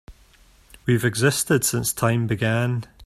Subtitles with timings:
[0.87, 2.85] We've existed since time began.